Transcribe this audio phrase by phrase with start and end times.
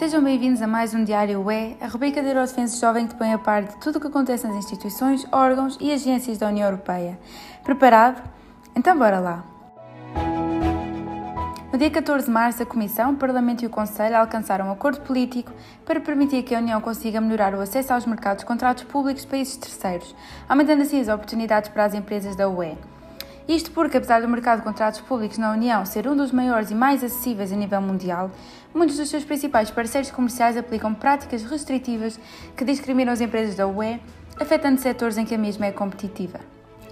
[0.00, 3.38] Sejam bem-vindos a mais um Diário UE, a rubrica de Eurodefense Jovem que põe a
[3.38, 7.18] par de tudo o que acontece nas instituições, órgãos e agências da União Europeia.
[7.62, 8.22] Preparado?
[8.74, 9.44] Então bora lá!
[11.70, 15.02] No dia 14 de março, a Comissão, o Parlamento e o Conselho alcançaram um acordo
[15.02, 15.52] político
[15.84, 19.28] para permitir que a União consiga melhorar o acesso aos mercados de contratos públicos de
[19.28, 20.16] países terceiros,
[20.48, 22.74] aumentando assim as oportunidades para as empresas da UE.
[23.50, 26.74] Isto porque, apesar do mercado de contratos públicos na União ser um dos maiores e
[26.74, 28.30] mais acessíveis a nível mundial,
[28.72, 32.16] muitos dos seus principais parceiros comerciais aplicam práticas restritivas
[32.56, 33.98] que discriminam as empresas da UE,
[34.38, 36.38] afetando setores em que a mesma é competitiva.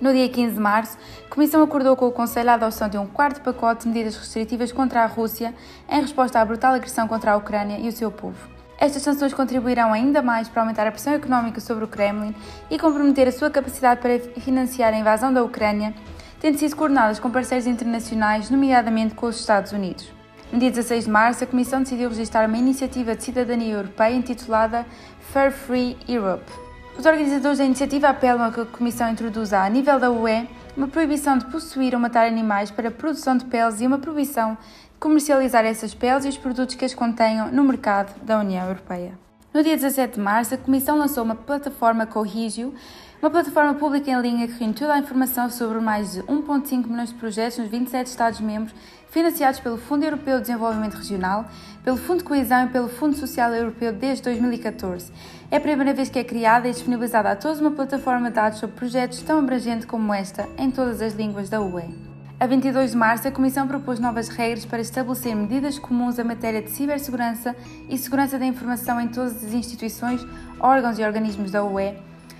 [0.00, 3.06] No dia 15 de março, a Comissão acordou com o Conselho a adoção de um
[3.06, 5.54] quarto pacote de medidas restritivas contra a Rússia
[5.88, 8.48] em resposta à brutal agressão contra a Ucrânia e o seu povo.
[8.80, 12.34] Estas sanções contribuirão ainda mais para aumentar a pressão económica sobre o Kremlin
[12.68, 15.94] e comprometer a sua capacidade para financiar a invasão da Ucrânia,
[16.40, 20.10] tendo sido coordenadas com parceiros internacionais, nomeadamente com os Estados Unidos.
[20.52, 24.86] No dia 16 de março, a Comissão decidiu registrar uma iniciativa de cidadania europeia intitulada
[25.32, 30.00] Fur Free Europe os organizadores da iniciativa apelam a que a Comissão introduza, a nível
[30.00, 33.86] da UE, uma proibição de possuir ou matar animais para a produção de peles e
[33.86, 38.40] uma proibição de comercializar essas peles e os produtos que as contenham no mercado da
[38.40, 39.16] União Europeia.
[39.54, 42.74] No dia 17 de março, a Comissão lançou uma plataforma Cohesio,
[43.20, 47.08] uma plataforma pública em linha que reúne toda a informação sobre mais de 1,5 milhões
[47.08, 48.72] de projetos nos 27 Estados-membros,
[49.10, 51.46] financiados pelo Fundo Europeu de Desenvolvimento Regional,
[51.82, 55.10] pelo Fundo de Coesão e pelo Fundo Social Europeu desde 2014.
[55.50, 58.60] É a primeira vez que é criada e disponibilizada a todos uma plataforma de dados
[58.60, 62.08] sobre projetos tão abrangente como esta, em todas as línguas da UE.
[62.38, 66.62] A 22 de março, a Comissão propôs novas regras para estabelecer medidas comuns em matéria
[66.62, 67.56] de cibersegurança
[67.88, 70.24] e segurança da informação em todas as instituições,
[70.60, 71.96] órgãos e organismos da UE,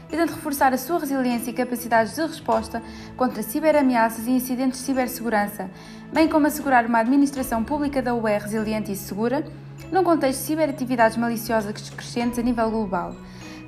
[0.09, 2.83] tentando reforçar a sua resiliência e capacidades de resposta
[3.17, 5.71] contra ciberameaças e incidentes de cibersegurança,
[6.13, 9.45] bem como assegurar uma administração pública da UE resiliente e segura,
[9.93, 13.15] num contexto de ciberatividades maliciosas crescentes a nível global.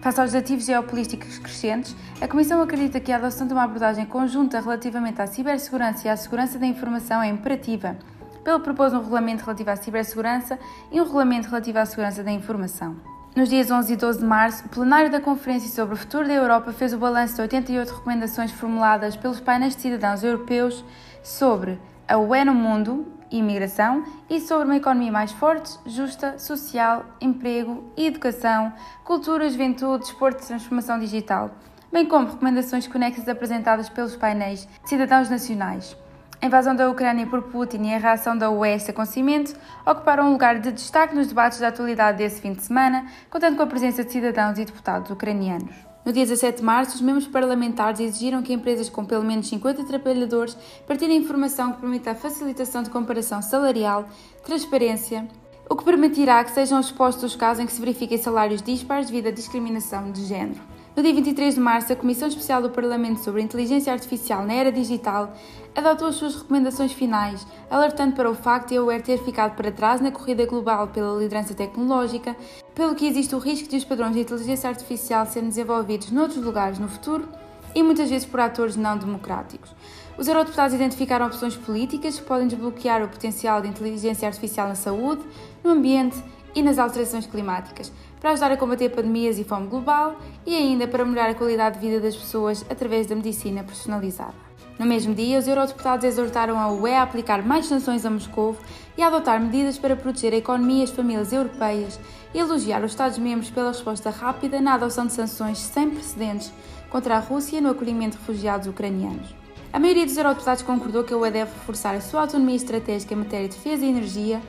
[0.01, 4.59] Face aos desafios geopolíticos crescentes, a Comissão acredita que a adoção de uma abordagem conjunta
[4.59, 7.99] relativamente à cibersegurança e à segurança da informação é imperativa,
[8.43, 10.59] pelo propôs um regulamento relativo à cibersegurança
[10.91, 13.20] e um regulamento relativo à segurança da informação.
[13.35, 16.35] Nos dias 11 e 12 de março, o plenário da Conferência sobre o Futuro da
[16.35, 20.85] Europa fez o balanço de 88 recomendações formuladas pelos painéis de cidadãos europeus
[21.23, 27.93] sobre a UE no mundo, imigração e sobre uma economia mais forte, justa, social, emprego
[27.97, 28.73] educação,
[29.05, 31.53] cultura, juventude, desporto e transformação digital,
[31.93, 35.97] bem como recomendações conexas apresentadas pelos painéis de cidadãos nacionais.
[36.43, 40.27] A invasão da Ucrânia por Putin e a reação da UE a esse acontecimento ocuparam
[40.27, 43.67] um lugar de destaque nos debates da atualidade desse fim de semana, contando com a
[43.67, 45.75] presença de cidadãos e deputados ucranianos.
[46.03, 49.85] No dia 17 de março, os membros parlamentares exigiram que empresas com pelo menos 50
[49.85, 50.57] trabalhadores
[50.87, 54.09] partilhem informação que permita a facilitação de comparação salarial,
[54.43, 55.29] transparência,
[55.69, 59.27] o que permitirá que sejam expostos os casos em que se verifiquem salários dispares devido
[59.27, 60.61] à discriminação de género.
[60.97, 64.55] No dia 23 de março, a Comissão Especial do Parlamento sobre a Inteligência Artificial na
[64.55, 65.33] Era Digital
[65.73, 69.71] adotou as suas recomendações finais, alertando para o facto de a UER ter ficado para
[69.71, 72.37] trás na corrida global pela liderança tecnológica,
[72.75, 76.81] pelo que existe o risco de os padrões de inteligência artificial serem desenvolvidos noutros lugares
[76.81, 77.29] no futuro
[77.73, 79.73] e muitas vezes por atores não democráticos.
[80.19, 85.23] Os eurodeputados identificaram opções políticas que podem desbloquear o potencial de inteligência artificial na saúde,
[85.63, 86.21] no ambiente
[86.55, 90.17] e nas alterações climáticas, para ajudar a combater pandemias e fome global
[90.47, 94.51] e ainda para melhorar a qualidade de vida das pessoas através da medicina personalizada.
[94.79, 98.57] No mesmo dia, os eurodeputados exortaram a UE a aplicar mais sanções a Moscou
[98.97, 102.01] e a adotar medidas para proteger a economia e as famílias europeias
[102.33, 106.51] e elogiar os Estados-membros pela resposta rápida na adoção de sanções sem precedentes
[106.89, 109.35] contra a Rússia no acolhimento de refugiados ucranianos.
[109.71, 113.19] A maioria dos eurodeputados concordou que a UE deve reforçar a sua autonomia estratégica em
[113.19, 114.41] matéria de defesa e energia,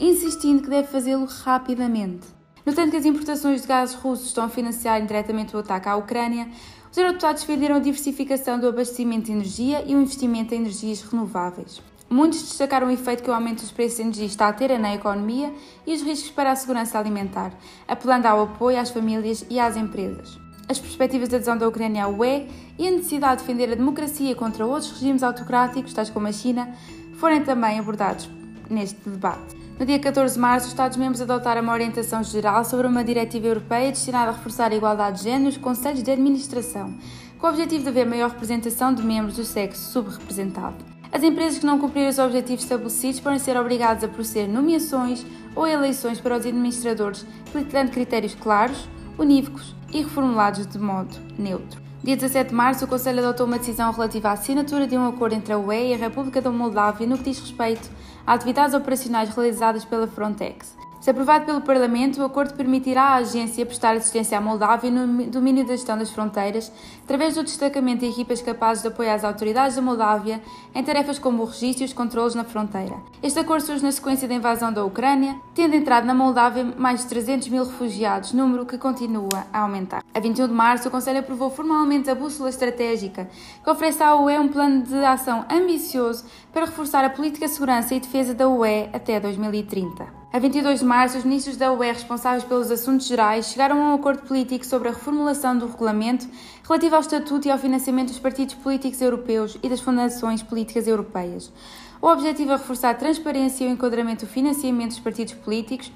[0.00, 2.26] insistindo que deve fazê-lo rapidamente.
[2.64, 5.96] No tanto que as importações de gases russos estão a financiar indiretamente o ataque à
[5.96, 6.48] Ucrânia,
[6.90, 11.82] os eurodeputados defenderam a diversificação do abastecimento de energia e o investimento em energias renováveis.
[12.08, 14.94] Muitos destacaram o efeito que o aumento dos preços de energia está a ter na
[14.94, 15.54] economia
[15.86, 17.52] e os riscos para a segurança alimentar,
[17.86, 20.36] apelando ao apoio às famílias e às empresas.
[20.68, 22.48] As perspectivas de adesão da Ucrânia à UE
[22.78, 26.74] e a necessidade de defender a democracia contra outros regimes autocráticos, tais como a China,
[27.14, 28.28] foram também abordados
[28.68, 29.59] neste debate.
[29.80, 33.90] No dia 14 de março, os Estados-membros adotaram uma orientação geral sobre uma diretiva europeia
[33.90, 36.92] destinada a reforçar a igualdade de género nos conselhos de administração,
[37.38, 40.84] com o objetivo de haver maior representação de membros do sexo subrepresentado.
[41.10, 45.24] As empresas que não cumprirem os objetivos estabelecidos podem ser obrigadas a proceder nomeações
[45.56, 48.86] ou eleições para os administradores, aplicando critérios claros,
[49.18, 51.89] unívocos e reformulados de modo neutro.
[52.02, 55.34] Dia 17 de março, o Conselho adotou uma decisão relativa à assinatura de um acordo
[55.34, 57.90] entre a UE e a República da Moldávia no que diz respeito
[58.26, 60.74] a atividades operacionais realizadas pela Frontex.
[61.00, 65.64] Se aprovado pelo Parlamento, o acordo permitirá à agência prestar assistência à Moldávia no domínio
[65.64, 66.70] da gestão das fronteiras,
[67.04, 70.42] através do destacamento de equipas capazes de apoiar as autoridades da Moldávia
[70.74, 72.96] em tarefas como o registro e os controles na fronteira.
[73.22, 77.06] Este acordo surge na sequência da invasão da Ucrânia, tendo entrado na Moldávia mais de
[77.06, 80.04] 300 mil refugiados, número que continua a aumentar.
[80.12, 83.26] A 21 de março, o Conselho aprovou formalmente a bússola estratégica,
[83.64, 87.94] que oferece à UE um plano de ação ambicioso para reforçar a política de segurança
[87.94, 90.19] e defesa da UE até 2030.
[90.32, 93.94] A 22 de março, os ministros da UE responsáveis pelos assuntos gerais chegaram a um
[93.94, 96.28] acordo político sobre a reformulação do regulamento
[96.62, 101.52] relativo ao estatuto e ao financiamento dos partidos políticos europeus e das fundações políticas europeias.
[102.00, 105.90] O objetivo é reforçar a transparência e o enquadramento do financiamento dos partidos políticos,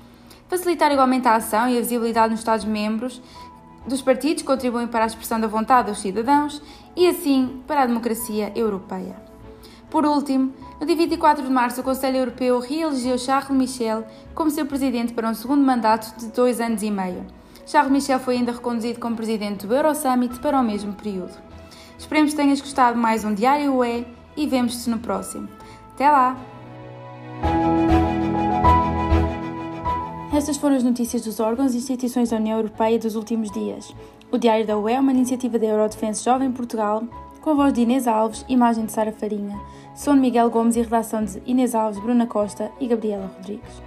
[0.48, 3.22] facilitar igualmente a ação e a visibilidade nos Estados-membros
[3.86, 6.60] dos partidos que contribuem para a expressão da vontade dos cidadãos
[6.96, 9.23] e, assim, para a democracia europeia.
[9.94, 14.04] Por último, no dia 24 de março, o Conselho Europeu reelegeu Charles Michel
[14.34, 17.24] como seu presidente para um segundo mandato de dois anos e meio.
[17.64, 21.30] Charles Michel foi ainda reconduzido como presidente do Eurosummit para o mesmo período.
[21.96, 24.04] Esperemos que tenhas gostado mais um Diário UE
[24.36, 25.48] e vemos-te no próximo.
[25.92, 26.36] Até lá!
[30.36, 33.94] Estas foram as notícias dos órgãos e instituições da União Europeia dos últimos dias.
[34.32, 37.04] O Diário da UE é uma iniciativa da Eurodefense Jovem Portugal
[37.44, 39.60] com voz de Inês Alves, imagem de Sara Farinha,
[39.94, 43.82] som de Miguel Gomes e redação de Inês Alves, Bruna Costa e Gabriela Rodrigues.